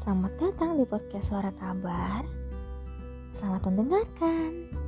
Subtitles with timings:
[0.00, 2.24] Selamat datang di podcast Suara Kabar.
[3.36, 4.79] Selamat mendengarkan.